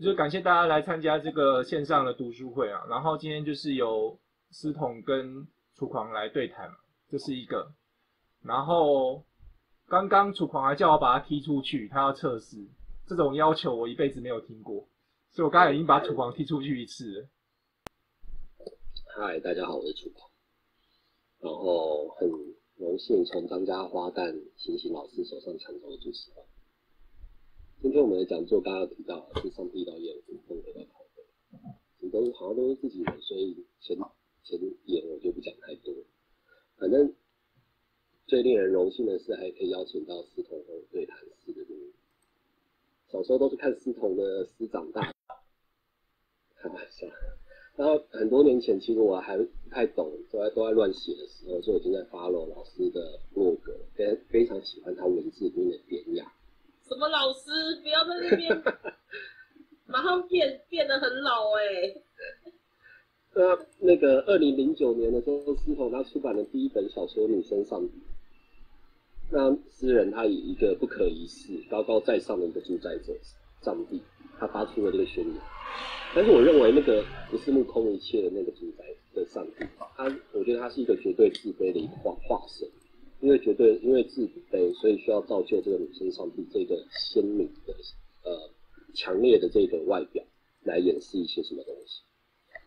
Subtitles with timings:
[0.00, 2.84] 就感谢大家来参加这个线上的读书会啊。
[2.88, 4.18] 然后今天就是由
[4.50, 6.70] 思彤跟楚狂来对谈，
[7.08, 7.72] 这是一个。
[8.42, 9.24] 然后
[9.88, 12.56] 刚刚楚狂还叫我把他踢出去，他要测试。
[13.06, 14.86] 这种要求我一辈子没有听过，
[15.30, 17.28] 所以我刚才已经把楚狂踢出去一次了。
[19.16, 20.28] 嗨，大家好，我是楚狂。
[21.38, 22.28] 然后很
[22.76, 26.30] 荣幸从张家花旦星星老师手上抢走了主持。
[27.82, 33.96] 今天我们的讲座刚刚提到是上帝导演福，风回到考的，都好像都是自己人，所以前
[34.42, 35.94] 前言我就不讲太多。
[36.78, 37.14] 反正
[38.26, 41.92] 最令人荣幸的是，还可以邀请到司徒和对谈诗的录音。
[43.08, 45.14] 小时候都是看司徒的诗长大，
[46.56, 47.06] 开玩笑。
[47.76, 56.32] 然后很多年前，其实我还不太懂，都在都在乱写的时候，就已经在 follow 老师的博格，非非常喜欢他文字里面的典雅。
[56.88, 57.80] 什么老师？
[57.82, 58.62] 不要在那边，
[59.86, 61.94] 马上变变得很老哎。
[63.34, 67.88] 那那个二零零九年的时候，司徒他出版的第一本小说《女生上帝》。
[69.30, 73.12] 那诗人他以一个不可一世、高高在上的一个主宰者
[73.62, 74.00] 上帝，
[74.38, 75.34] 他发出了这个宣言。
[76.14, 82.66] 但是我认为那个不是目空一切的那个主宰的上帝，他我觉得他是一个绝对自卑的一个化化身。
[83.26, 87.74] 因为绝对因为自卑，所以需要造就这个女生上帝这个鲜明的
[88.22, 88.48] 呃
[88.94, 90.22] 强烈的这个外表
[90.62, 92.02] 来掩饰一些什么东西。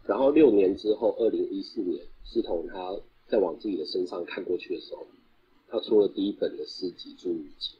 [0.05, 2.93] 然后六年之后，二零一四年，司彤他
[3.29, 5.07] 在往自己的身上看过去的时候，
[5.69, 7.77] 他出了第一本的诗集《朱雨杰》，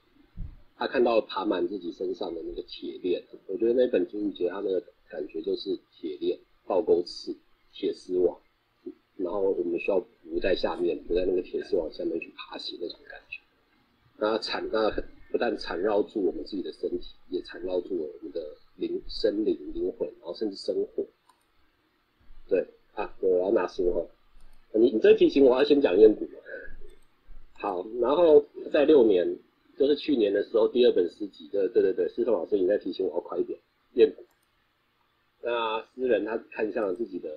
[0.78, 7.36] 他看到爬满自己身上的那个铁链，我觉得那本《朱雨杰》他那个感觉就是铁链、倒钩刺、
[7.74, 8.40] 铁丝网。
[9.24, 13.40] 然后我们需要浮在下面，浮在那个铁丝网下面去爬行那种感觉。
[14.18, 14.90] 那缠那
[15.32, 18.42] 不但缠绕住我们自己的身体，也缠绕住了我们的
[18.78, 21.06] 灵、生灵、灵魂，然后甚至生活。
[22.48, 24.06] 对啊，我要拿书哈。
[24.74, 26.28] 你你这提醒我要先讲燕谷。
[27.54, 29.38] 好，然后在六年，
[29.78, 33.60] 就是去年的时候，第二本诗集，对对对对，司徒老师你在提醒我要快一点。
[33.94, 34.24] 燕谷。
[35.42, 37.30] 那诗人他看向了自己的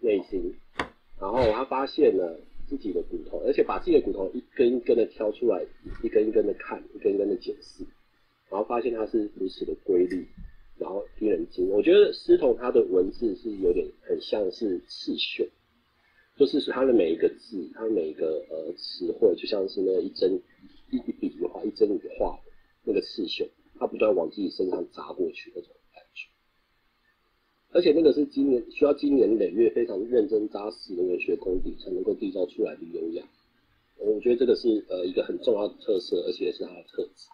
[0.00, 0.54] 内心。
[1.20, 5.64] 然后他发现了自己的骨头，而且把自己的骨头一根一根的挑出来，
[6.02, 7.82] 一根一根的看，一根一根的解释，
[8.50, 10.26] 然后发现它是如此的规律，
[10.78, 11.68] 然后令人惊。
[11.70, 15.48] 我觉得司彤他的文字是有点很像是刺绣，
[16.36, 20.40] 就是他的每一个字，他每一个呃词汇，就像是那一针
[20.92, 22.38] 一一笔一画，一针一画
[22.84, 25.72] 那个刺绣，他不断往自己身上扎过去那种。
[27.70, 33.22] 而且那个是今年需要经年累月非常认真扎实的文学功底才能够缔造出来的优雅，
[33.98, 37.28] 我觉得这个是呃一个很重要的特色，而且也是他的特质。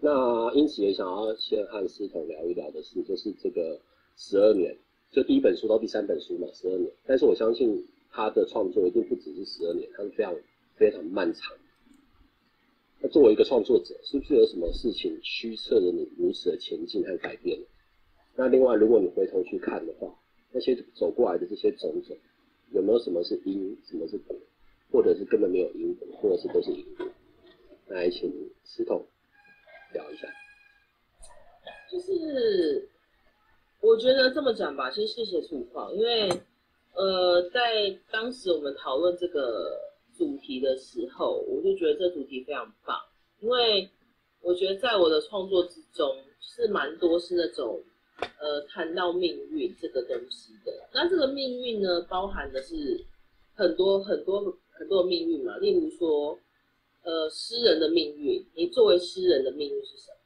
[0.00, 3.78] 那因此也想要先和思彤聊一聊的是，就是这个
[4.16, 4.76] 十二年，
[5.10, 6.90] 就第一本书到第三本书嘛，十二年。
[7.04, 10.34] 但是我相信他的创作一定不只是十二年，他是非常
[10.76, 11.54] 非常漫长。
[13.00, 17.58] 那作为一个创作者，是不是有什么事情驱策着你如此的前进和改变？
[18.40, 20.08] 那另外，如果你回头去看的话，
[20.52, 22.16] 那些走过来的这些种种，
[22.70, 24.36] 有没有什么是因，什么是果，
[24.92, 27.04] 或者是根本没有因果，或者是都是因果？
[27.88, 28.32] 来，请
[28.64, 29.04] 石头
[29.92, 30.28] 聊一下。
[31.90, 32.88] 就是
[33.80, 36.30] 我觉得这么讲吧，先谢谢楚况，因为
[36.94, 39.80] 呃，在当时我们讨论这个
[40.16, 42.96] 主题的时候，我就觉得这主题非常棒，
[43.40, 43.90] 因为
[44.42, 47.82] 我觉得在我的创作之中是蛮多是那种。
[48.20, 53.04] 呃，谈到命运这个东西的，那这个命运呢，包含的是
[53.54, 55.56] 很多很多很多命运嘛。
[55.58, 56.36] 例如说，
[57.04, 60.16] 呃，诗人的命运，你作为诗人的命运是什么？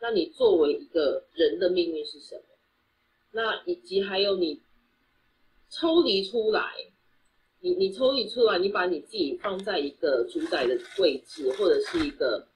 [0.00, 2.42] 那你作为一个人的命运是什么？
[3.32, 4.60] 那以及还有你
[5.70, 6.74] 抽离出来，
[7.60, 12.46] 你你抽离出来，你把你自己放在一个主宰的位置，或者是一个，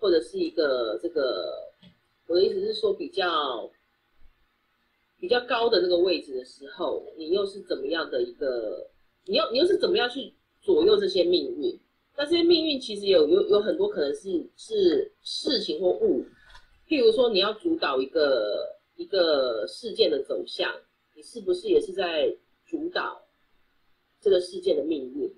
[0.00, 1.52] 或者是一个这个，
[2.26, 3.70] 我的意思是说比较。
[5.18, 8.86] 比较高的那个位置的时候，你又是怎么样的一个？
[9.24, 11.80] 你又你又是怎么样去左右这些命运？
[12.16, 16.24] 那这些命运其实有有有很多可能是是事情或物，
[16.88, 20.72] 譬如说你要主导一个一个事件的走向，
[21.14, 22.34] 你是不是也是在
[22.64, 23.20] 主导
[24.20, 25.30] 这个事件的命运？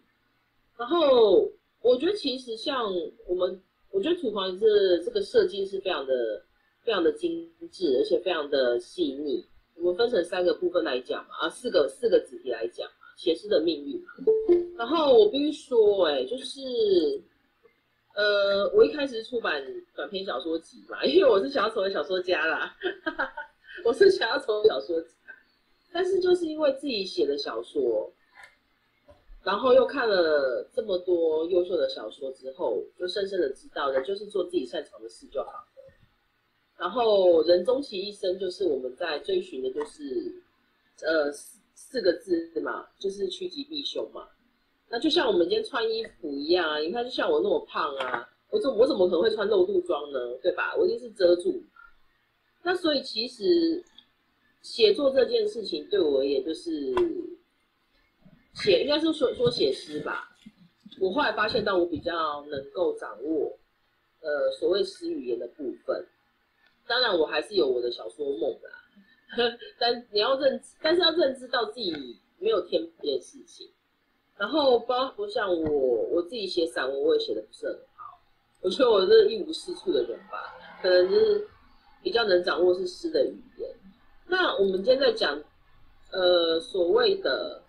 [0.76, 1.50] 然后
[1.82, 2.92] 我觉得其实像
[3.26, 3.60] 我们，
[3.90, 6.14] 我觉得土房是这个设计是非常的
[6.84, 9.44] 非常的精致，而且非常的细腻。
[9.80, 14.02] 我们分成三个部分来讲嘛，啊，四个四个主题来讲，写诗的命运。
[14.76, 16.60] 然后我必须说，哎，就是，
[18.14, 19.62] 呃，我一开始出版
[19.94, 22.74] 短篇小说集嘛，因为我是想要成为小说家啦。
[23.84, 25.08] 我是想要成为小说家，
[25.92, 28.12] 但是就是因为自己写的小说，
[29.44, 35.52] 然后又看了这么多优秀的小说之后，就深深的知道，了就是做自己擅长的事就好。
[36.78, 40.32] 然后人终其一生，就是我们在追寻的，就是
[41.02, 44.28] 呃四四个字嘛，就是趋吉避凶嘛。
[44.88, 50.18] 那就像我们今天穿衣服一样啊，你看，就像我那么胖啊，我怎我怎么可能会穿露肚装呢？
[50.40, 50.76] 对吧？
[50.76, 51.60] 我一定是遮住。
[52.62, 53.84] 那所以其实
[54.62, 56.94] 写作这件事情对我而言，就是
[58.54, 60.28] 写，应该是说说写诗吧。
[61.00, 63.58] 我后来发现到我比较能够掌握
[64.20, 66.06] 呃所谓诗语言的部分。
[66.88, 68.70] 当然，我还是有我的小说梦啦。
[69.78, 71.92] 但你要认，但是要认知到自己
[72.38, 73.68] 没有天赋这件事情。
[74.38, 78.18] 然后包括像我，我自己写散文，我也写的不是很好。
[78.62, 81.46] 我觉得我是一无是处的人吧，可能就是
[82.02, 83.68] 比较能掌握是诗的语言。
[84.26, 85.38] 那我们今天在讲，
[86.12, 87.62] 呃，所谓的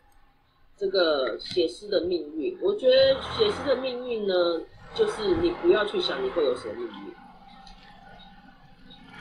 [0.78, 4.62] 这个写诗的命运，我觉得写诗的命运呢，
[4.96, 7.09] 就是你不要去想你会有什么命运。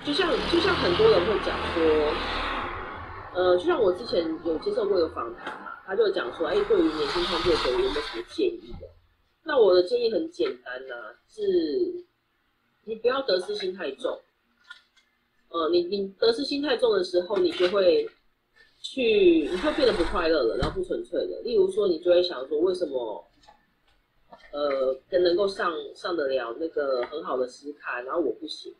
[0.09, 1.85] 就像就像很多人会讲说，
[3.35, 8.89] 呃，就像我之前有接受过一个访谈嘛，他就讲说，哎，对于年轻创作者有没有什么建议的？
[9.45, 10.95] 那我的建议很简单呐，
[11.29, 11.43] 是，
[12.87, 14.19] 你不要得失心太重。
[15.51, 18.09] 呃，你你得失心太重的时候，你就会
[18.81, 21.43] 去，你会变得不快乐了，然后不纯粹了。
[21.45, 23.23] 例如说，你就会想说，为什么，
[24.53, 28.75] 呃，能能够上上得了那个很好的诗刊，然后我不行？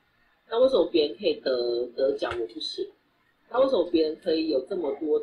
[0.51, 2.87] 那为什么别人可以得得奖，我不行？
[3.51, 5.21] 那为什么别人可以有这么多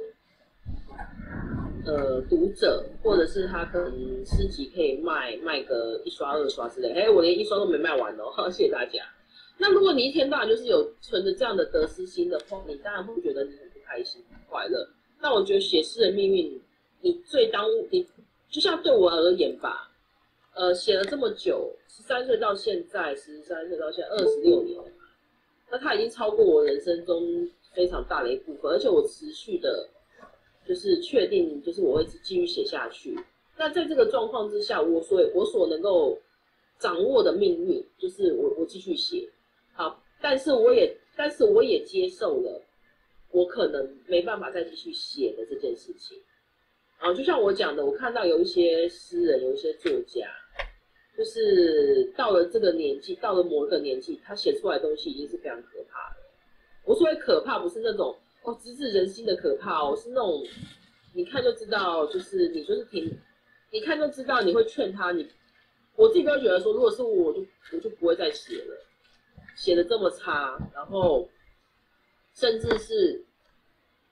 [1.86, 6.92] 呃读者，或者是他可能诗集可以卖卖个一刷二刷之类？
[6.94, 9.04] 哎，我连一刷都没卖完哦， 谢谢大家。
[9.58, 14.88] 那如果你一天到晚就是有存着这样的得失心的话，你当然会觉得你很不开心、不快乐。
[15.20, 16.62] 那我觉得写诗的命运，
[17.02, 18.06] 你最当你
[18.50, 19.90] 就像对我而言吧，
[20.56, 24.80] 呃，写了这么久，十三岁到现在，十三岁到现在二十六年。
[25.70, 29.90] 那它已经超过我人生中非常大的一部分，而且我持续的，
[30.68, 33.18] 就是确定，就是我会继续写下去。
[33.58, 36.18] 那在这个状况之下，我所我所能够
[36.80, 39.28] 掌握的命运，就是我我继续写，
[39.74, 42.62] 好，但是我也但是我也接受了，
[43.32, 46.18] 我可能没办法再继续写的这件事情。
[46.98, 50.28] 啊，就像我讲的，我看到有一些诗人，有一些作家。
[51.18, 56.18] 就是到了这个年纪，到了某一个年纪，他写出来的东西已经是非常可怕的。
[56.84, 60.46] 我所谓可怕，不是那种哦直指人心的可怕哦，是那种
[61.14, 63.10] 你看就知道，就是你就是挺，
[63.72, 65.12] 你看就知道你会劝他。
[65.14, 65.26] 你
[65.96, 68.76] 我自己都觉得说，如果是我，我就我就不会再写了，
[69.56, 71.30] 写的这么差，然后
[72.34, 73.24] 甚至是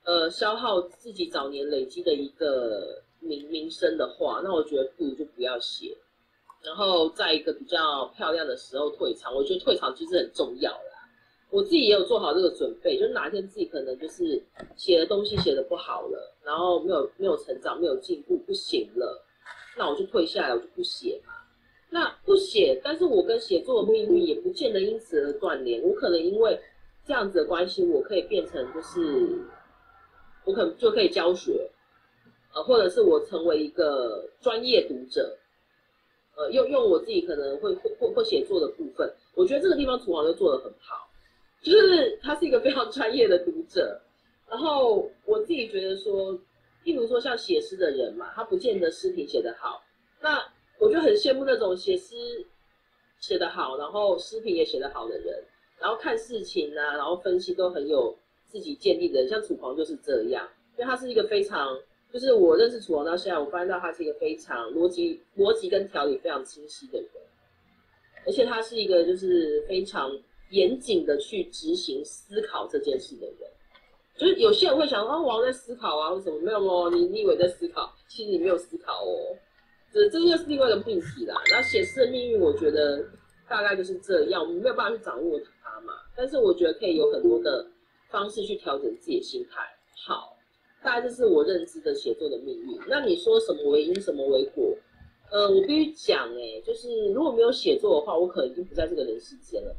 [0.04, 5.94] 呃消耗自己早年累积的一个名名声的话，那我觉得不如就不要写。
[6.64, 11.08] 然后在一个比较漂亮的时候退场，我觉得退场其实很重要啦。
[11.50, 14.42] 我自己也有做好这个准备，就是哪天自己可能就是
[14.74, 19.22] 写的东西写的不好了，然后没有没有成长，没有进步，不行了，
[19.76, 21.32] 那我就退下来，我就不写嘛。
[21.90, 25.80] 那不写，但是我跟写作的命运也不见得因此而断联。
[25.82, 26.58] 我可能因为
[27.06, 29.38] 这样子的关系，我可以变成就是
[30.44, 31.70] 我可能就可以教学，
[32.52, 35.36] 呃，或者是我成为一个专业读者。
[36.36, 41.08] 呃，用用我自己可能会会会写作的部分，我觉得这个地方楚狂就做的很好，
[41.62, 44.00] 就是他是一个非常专业的读者。
[44.48, 46.34] 然后我自己觉得说，
[46.84, 49.82] 譬如说像写诗的人嘛，他不见得诗品写得好，
[50.20, 50.44] 那
[50.78, 52.16] 我就很羡慕那种写诗
[53.20, 55.42] 写得好，然后诗品也写得好的人，
[55.78, 61.78] 然后看事情啊，然后分析都很有自己见地的人，像楚狂就是这样，因为他是一个非常。
[62.14, 67.08] 就是我认识楚王到现在，我发现到他是一个非常逻辑、逻辑跟条理非常清晰的人，
[68.24, 70.16] 而且他是一个就是非常
[70.50, 73.50] 严谨的去执行思考这件事的人。
[74.16, 76.88] 就是有些人会想，啊，王在思考啊，为什么没有哦？
[76.88, 79.36] 你你以为在思考，其实你没有思考哦。
[79.92, 81.34] 这这又是另外一个命题啦。
[81.50, 83.04] 那显示的命运，我觉得
[83.48, 85.94] 大概就是这样，我们没有办法去掌握它嘛。
[86.14, 87.66] 但是我觉得可以有很多的
[88.08, 89.62] 方式去调整自己的心态。
[90.06, 90.33] 好。
[90.84, 92.78] 大概就是我认知的写作的命运。
[92.86, 94.76] 那你说什么为因，什么为果？
[95.32, 99.74] 呃，我必须讲，哎，就是如果没有写作的话，我可能已经不在这个人世间了。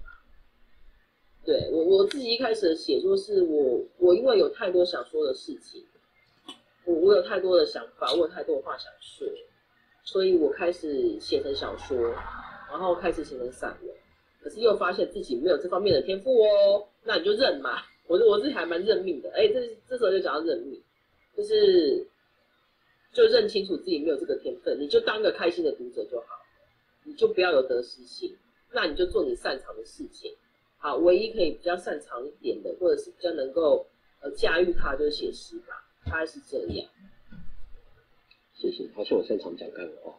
[1.45, 5.81] 对我我自己一开始的写作，是我我因为有太多想说的事情，
[6.85, 9.27] 我我有太多的想法，我有太多的话想说，
[10.03, 11.95] 所以我开始写成小说，
[12.71, 13.95] 然后开始写成散文。
[14.41, 17.83] 可是又发现自己没有这方面的天赋哦，那你就认嘛。
[18.07, 19.31] 我我自己还蛮认命的。
[19.31, 20.79] 哎，这这时候就讲到认命，
[21.35, 22.07] 就是
[23.11, 26.27] 就认清楚自己没有这个天分，你就当个开心的读者就好，
[27.03, 28.35] 你就不要有得失心，
[28.71, 30.33] 那你就做你擅长的事情。
[30.77, 33.85] 好，唯一可以比较擅长一点的，或者是比较能够
[34.21, 36.87] 呃驾驭它，就是写诗吧，大概是这样。
[38.53, 40.13] 谢谢，好像我擅长讲干话。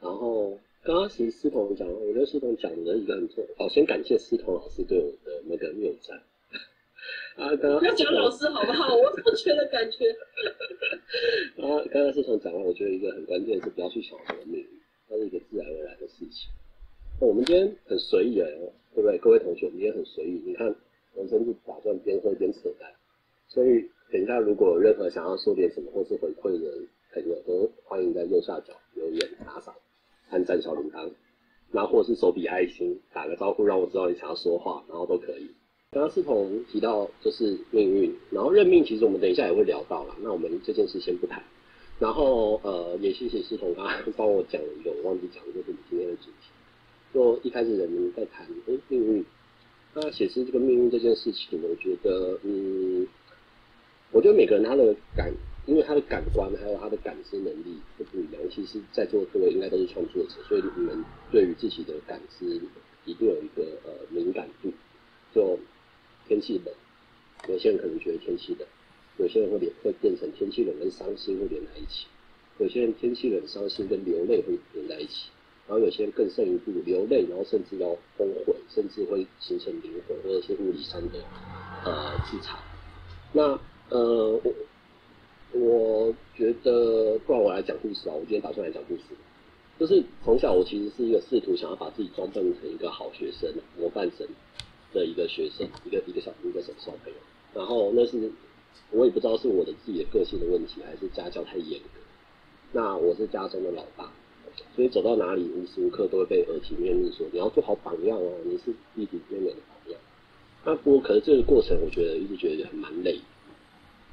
[0.00, 3.44] 然后刚刚其实思彤讲，我觉得思彤讲的一个很错。
[3.58, 6.22] 好，先感谢思彤老师对我的那个谬赞。
[7.40, 8.94] 啊，刚刚不要讲老师好不好？
[8.94, 10.04] 我怎么觉得感觉？
[11.56, 14.68] 啊，刚刚是从讲完，我觉得一个很关键是不要去想什么命运，
[15.08, 16.50] 它是一个自然而然的事情。
[17.18, 18.46] 我们今天很随意哎，
[18.94, 19.16] 对不对？
[19.18, 20.42] 各位同学，我们今天很随意。
[20.44, 20.66] 你看，
[21.14, 22.92] 我们甚至打算边喝边扯淡。
[23.48, 26.70] 所以等一下，如果有任何想要说点什么或是回馈的
[27.14, 29.74] 朋友，都欢迎在右下角留言打赏。
[30.28, 31.10] 按赞小铃铛，
[31.72, 35.50] 然后或是手比爱心，打个招呼，让我知道你想要说话，然后都可以。
[35.92, 40.14] 刚刚思彤提到就是命运，然后认命，其实我们等一下也会聊到啦。
[40.20, 41.42] 那我们这件事先不谈。
[41.98, 46.46] 然后呃，也谢谢思彤刚刚 帮我讲了一个我忘记讲的就是你今天的主题。
[47.12, 49.24] 就一开始人们在谈哎命运，
[49.92, 53.04] 那写诗这个命运这件事情，我觉得嗯，
[54.12, 55.32] 我觉得每个人他的感。
[55.66, 62.60] 因为他的感官还有他的感知能力都不一样，其实在座各位应该都是创作者，所以你们对于自己的感知
[63.04, 64.70] 一定有一个呃敏感度。
[65.32, 65.56] 就
[66.40, 66.74] 气冷，
[67.48, 68.66] 有些人可能觉得天气冷，
[69.18, 72.06] 有些人会连会变成天气冷跟伤心会连在一起，
[72.58, 75.30] 有些人天气冷伤心跟流泪会连在一起，
[75.68, 81.18] 然后有些人更胜一步，流泪然后甚至要崩毁，甚至会形成灵魂或者是物理上的
[81.84, 82.58] 呃自残。
[83.32, 83.58] 那
[83.90, 84.52] 呃我。
[85.52, 88.14] 我觉得，不然我来讲故事啊。
[88.14, 89.02] 我今天打算来讲故事，
[89.80, 94.24] 就是从小我其实是一个试图想要把自己装扮成一个好学生、模范生
[94.92, 97.18] 的一个学生，一个一个小一个小小朋友。
[97.54, 98.30] 然后那是
[98.90, 102.00] 我也不知道是我的自己的个性的问题，还是家教太严格。
[102.72, 104.10] 那我是家中的老大，
[104.76, 110.00] 所以走到哪里无时无刻都会被耳提面命说你要做好榜样哦，你是弟弟妹妹的榜样。
[110.64, 113.18] 那不过可是这个过程，我觉得一直觉得很蛮累。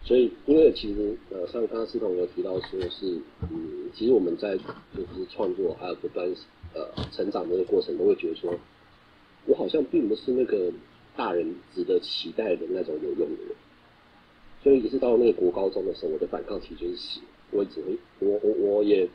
[0.03, 3.19] 所以，因为其实呃，像刚刚司彤有提到说是，
[3.51, 6.25] 嗯，其实我们在就是创作还有不断
[6.74, 8.57] 呃成长的这个过程，都会觉得说，
[9.48, 10.72] 我好像并不是那个
[11.16, 13.56] 大人值得期待的那种有用的人。
[14.62, 17.20] 所以，一直到那个国高中的时候，我的反抗其实就是死，
[17.51, 19.08] 我只会我我我也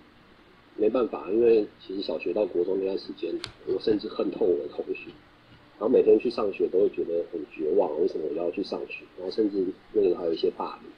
[0.77, 3.33] 没办法，因为其实小学到国中那段时间，
[3.67, 5.11] 我甚至恨透我的同学。
[5.79, 9.05] 然后每天去上学都会觉得很绝望，为什么我要去上学？
[9.19, 10.91] 然后甚至那个还有一些霸凌，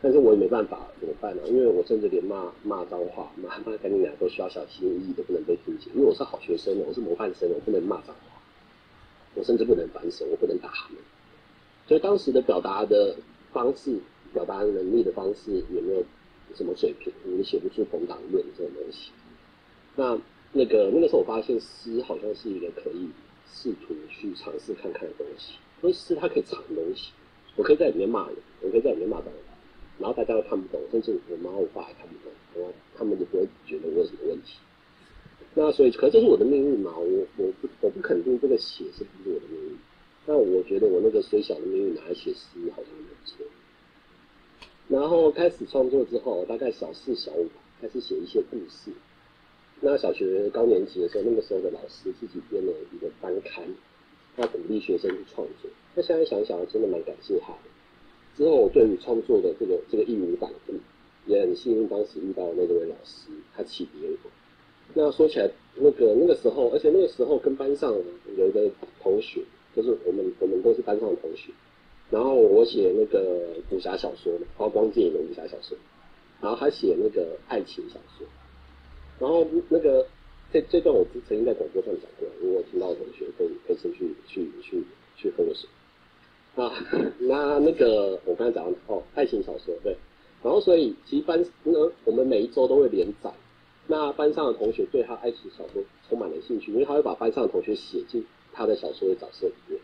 [0.00, 1.42] 但是我也没办法，怎么办呢？
[1.46, 5.94] 因为我甚至连骂骂脏话、骂骂赶紧来都需要小心翼翼的，不能被听见。
[5.94, 8.33] 因为我是好学生，我是模范生，我不能骂脏话，
[9.34, 10.98] 我甚至不能反手，我不能打他们。
[11.86, 13.16] 所以当时的表达的
[13.52, 13.98] 方式、
[14.32, 16.04] 表达能力的方式有没有
[16.54, 17.12] 什么水平？
[17.24, 19.10] 你写不出逢党论这种东西。
[19.96, 20.18] 那
[20.52, 23.08] 那个那个时候我发现诗好像是一个可以。
[23.46, 27.12] 试图去尝试看看的东西，因为诗它可以藏东西。
[27.56, 29.54] 我可以在里面骂人，我可以在里面骂脏话，
[30.00, 34.58] 然后大家都看不懂，甚至我妈我爸也看不懂，然后他们就不会觉得我有什么问题。
[35.56, 36.92] 那所以，可这是我的命运嘛？
[36.96, 39.78] 我我不我不肯定这个写是不是我的命运。
[40.26, 43.46] 但我觉得我那个虽小的命运拿来写诗好像没错。
[44.88, 47.48] 然后开始创作之后，大概小四小五
[47.80, 48.90] 开始写一些故事。
[49.80, 53.64] 那小学高年级的时候，那个时候的老师自己编了一个班刊，
[54.36, 55.70] 他鼓励学生去创作。
[55.94, 57.58] 那现在想想，真的蛮感谢他的。
[58.36, 60.72] 之后我对于创作的这个这个义无反顾，
[61.26, 64.30] 也很幸运当时遇到那位老师，他启迪了我。
[64.92, 67.92] 那说起来，那个那个时候，而且那个时候跟班上
[68.36, 68.70] 有一个
[69.02, 69.40] 同学，
[69.74, 71.50] 就是我们我们都是班上的同学。
[72.10, 75.76] 然后我写那个武侠小说嘛，高光剑的武侠小说，
[76.40, 78.26] 然后他写那个爱情小说。
[79.18, 80.06] 然后那个
[80.52, 84.84] 这这段我曾经在广播上讲过，如果听到的同学可以可以先去去去
[85.16, 85.68] 去喝个水。
[86.56, 86.72] 啊，
[87.18, 89.96] 那那个我刚才讲哦，爱情小说对，
[90.42, 91.72] 然后所以其实班那
[92.04, 93.32] 我们每一周都会连载，
[93.86, 99.80] 那班上的同学对他爱情小说充满了兴趣，因为他会把班上的同学写进他的小说的角色里面，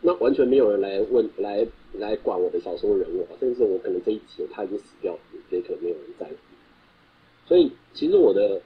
[0.00, 5.18] 那完全没有人来问来来管我的小说人物，甚至我可能这一集他已经死掉了，
[5.50, 6.32] 也可能没有人在乎。
[7.46, 8.60] 所以其实我的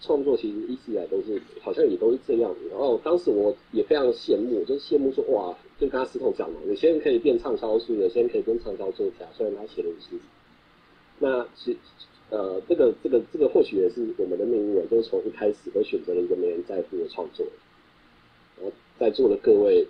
[0.00, 2.54] 创作其实一直以来都是好像也都是这样。
[2.70, 10.16] 然后当时我也非常羡慕，就羡慕说哇，就跟他石头讲嘛，有些人可以变畅销书，有些人可以变畅销作家，虽然他写的是，
[11.18, 11.76] 那其
[12.30, 17.46] 呃这个这个这个或许也是我们的命运，就是从一开始都选择了一个没人在乎的创作。
[18.56, 19.86] 然后在座的各位，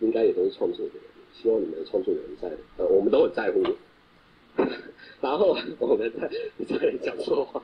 [0.00, 1.02] 应该也都是创作的人，
[1.32, 3.62] 希望你们的创作人在，呃，我们都很在乎。
[5.20, 7.62] 然后我们在你在讲错话，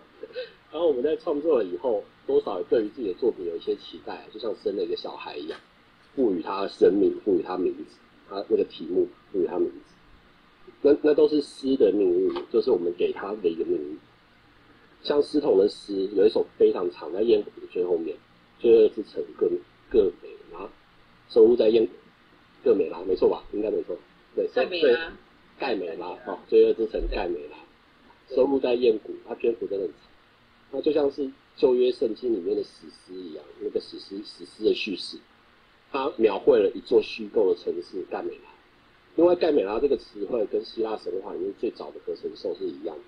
[0.70, 5.58] 然后我们在创作了以后，多少对于自己的作品有一些期待，就像生了一个小孩一样，
[6.14, 7.96] 赋予他生命，赋予他名字，
[8.28, 9.94] 他那个题目赋予他名字，
[10.82, 13.98] 那那都是诗的命运，就是我们给他的一个命运。
[15.02, 18.16] 像诗童的诗有一首非常长，在燕谷的最后面，
[18.58, 19.48] 罪恶之城各
[19.90, 20.68] 各美拉，
[21.28, 21.88] 收录在燕
[22.64, 23.44] 各美拉，没错吧？
[23.52, 23.96] 应该没错，
[24.34, 25.12] 对，盖美拉，
[25.58, 27.56] 盖美拉，哦，罪恶之城盖美拉，
[28.34, 29.98] 收录在燕谷，它篇幅真的很长，
[30.72, 35.16] 那就像是旧约圣经里面的史诗一样，那个史诗史诗的叙事，
[35.92, 38.50] 它描绘了一座虚构的城市盖美拉，
[39.18, 43.02] 因为盖美拉这个词汇跟希腊神话里面最早的合成兽是一样的。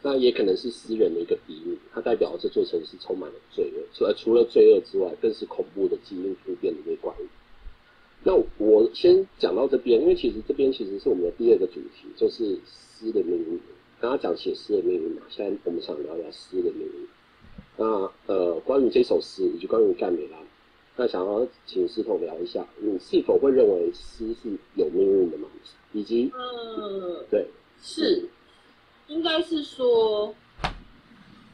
[0.00, 7.26] 那也可能是诗人的一个比喻，它代表这座城市充满了罪恶，除了除了罪恶之外，更是恐怖的基因突变的一个怪物。
[8.22, 8.32] 那
[8.64, 13.60] 我先讲到这边，因为其实这边其实是我们的第二个主题，就是诗的命运。
[14.00, 17.08] 刚刚讲写诗的命运嘛，现在我们想聊聊诗的命运。
[17.76, 20.38] 那呃，关于这首诗以及关于盖美拉，
[21.00, 25.48] 那想要请师彤聊一下，你是否会认为诗是有命运的吗？
[25.92, 27.46] 以及，嗯，对，
[27.80, 28.28] 是。
[29.06, 30.34] 应该是说，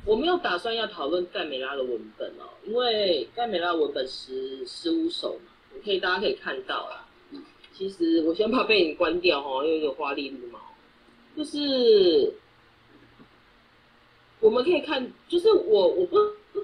[0.07, 5.53] 我没有打算要讨论盖美拉的文本哦，因为盖美拉文本十十五首嘛，
[5.85, 7.07] 可以大家可以看到啦。
[7.75, 10.59] 其实我先把背影关掉哦，因为有花栗绿毛。
[11.37, 12.33] 就是
[14.41, 16.17] 我们可以看，就是我我不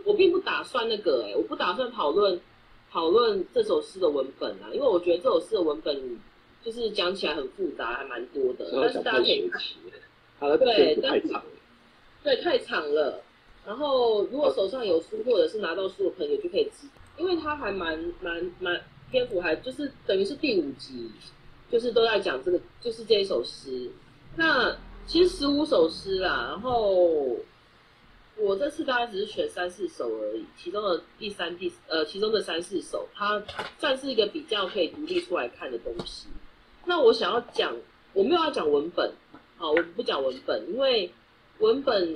[0.04, 2.40] 我并不打算那个哎，我不打算讨论
[2.92, 6.18] 讨论这首诗的文本啊，因为我觉得这首诗的文本
[6.62, 9.62] 就是讲起来很复杂，还蛮多的，但是大家可以看。
[10.58, 11.44] 对，太长了。
[12.22, 13.22] 对，太长了。
[13.66, 18.80] 然后，如果手上有书，或者是拿到书的朋友，就可以知，因为它还蛮蛮蛮
[19.10, 21.10] 篇幅，还就是等于是第五集，
[21.70, 23.90] 就是都在讲这个，就是这一首诗。
[24.36, 24.74] 那
[25.06, 27.36] 其实十五首诗啦，然后
[28.40, 33.42] 我这次大概只是选三四首而已，其中的第三、第呃，其中的三四首，它
[33.78, 36.28] 算是一个比较可以独立出来看的东西。
[36.86, 37.76] 那我想要讲，
[38.14, 39.12] 我没有要讲文本。
[39.58, 41.12] 好，我不讲文本，因为
[41.58, 42.14] 文本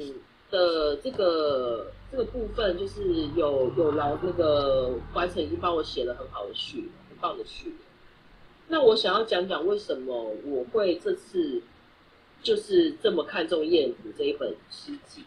[0.50, 7.74] 的这个这个部分，就是有有劳那个怀成已经帮我写了很好的序，很棒的序。
[8.66, 11.60] 那我想要讲讲为什么我会这次
[12.42, 15.22] 就是这么看重燕子这一本诗集。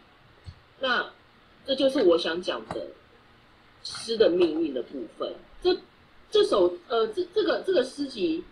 [0.80, 1.10] 那
[1.66, 2.88] 这就是我想讲的
[3.84, 5.34] 诗的命运的部分。
[5.62, 5.78] 这
[6.30, 8.44] 这首呃，这这个这个诗集。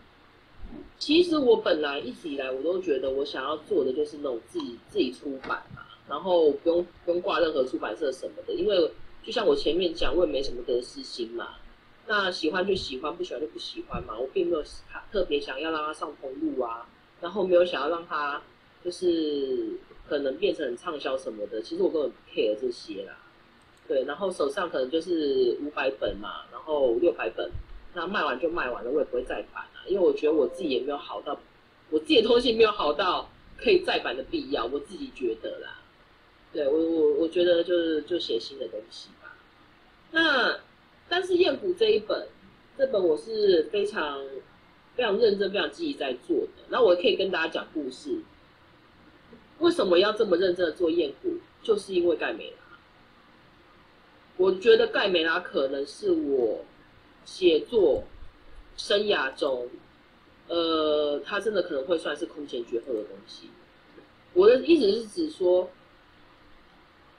[0.98, 11.50] 其实我本来一直以来我都觉得我想要做的就是那种自己自己出版嘛，然后不用不用挂任何出版社什么的，因为就像我前面讲，我也没什么得失心嘛。
[12.08, 14.18] 那喜欢就喜欢，不喜欢就不喜欢嘛。
[14.18, 14.64] 我并没有
[15.12, 16.88] 特别想要让它上通路啊，
[17.22, 18.42] 然后没有想要让它
[18.84, 21.62] 就是可能变成畅销什么的。
[21.62, 23.18] 其实我根本不 care 这些啦。
[23.88, 27.52] 对，然后手上可能就是五百本嘛，然后六百本。
[27.94, 31.40] 那卖完就卖完了，我也不会再版啊，因为我觉得我自己也没有好到，
[31.90, 35.80] 我自己的东西没有好到可以再版的必要，我自己觉得啦。
[36.52, 39.38] 对我我我觉得就是就写新的东西吧。
[40.12, 40.60] 那
[41.08, 42.28] 但是燕谷这一本，
[42.78, 44.22] 这本我是非常
[44.96, 46.64] 非常认真、非常积极在做的。
[46.68, 48.20] 那我可以跟大家讲故事，
[49.60, 51.38] 为什么要这么认真的做燕谷？
[51.62, 52.58] 就是因为盖美拉。
[54.38, 56.66] 我觉得盖美拉可能是我。
[57.28, 58.04] 写作
[58.78, 59.68] 生涯中，
[60.48, 63.50] 呃，它真的可能会算是空前绝后的东西。
[64.34, 65.68] 我的意思是指说，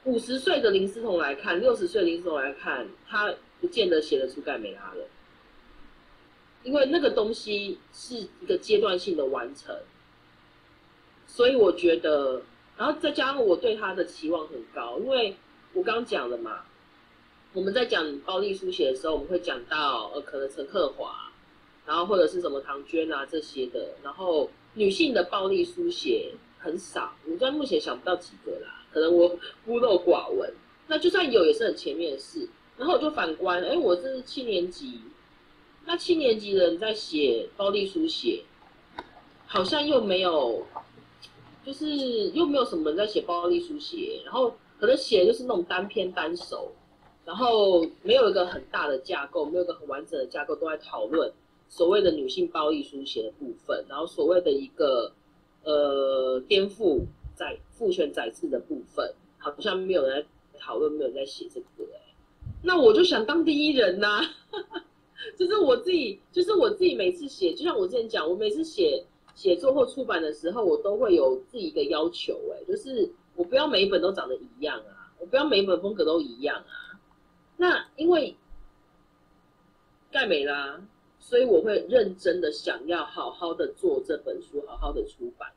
[0.04, 5.08] 五十岁的林思彤来看，六十岁林思彤来看，他不见得写得出盖美拉了，
[6.62, 9.76] 因为那个东西是一个阶段性的完成。
[11.36, 12.40] 所以我觉得，
[12.78, 15.36] 然后再加上我对他的期望很高，因为
[15.74, 16.60] 我刚讲了嘛。
[17.52, 21.30] 我们在讲暴力书写的时候，我们会讲到呃，可能陈克华，
[21.84, 29.28] 然后或者是什么唐娟啊这些的，然后女性的暴力书写很少，我在目前想不到几个啦，可能我
[29.66, 30.50] 孤陋寡闻。
[30.86, 32.48] 那就算有，也是很前面的事。
[32.78, 35.02] 然后我就反观，哎，我这是七年级，
[35.84, 38.42] 那七年级的人在写暴力书写，
[39.46, 40.66] 好像又没有，
[41.66, 46.70] 就是又没有什么人在写暴力书写，然后可能写就是那种单篇单手。
[47.24, 51.28] 然后没有一个很大的架构，没有一个很完整的架构，都在讨论
[51.68, 55.12] 所谓的女性暴力书写的部分，然后所谓的一个
[55.64, 57.00] 呃颠覆
[57.34, 62.00] 在父权宰制的部分，好像没有人在讨论，没有人在写这个哎。
[62.62, 64.20] 那我就想当第一人呐，
[65.36, 69.04] 就是我自己，就是我自己每次写，就像我之前讲，我每次写
[69.36, 76.98] 写作或出版的时候，我都会有自己一个要求，哎，就是我不要每一本都长得一样啊，我不要每一本风格都一样啊。
[77.56, 78.34] 那因为
[80.10, 80.80] 盖美拉，
[81.20, 85.52] 所以我会认真的想要好好的做这本书，好好的出版。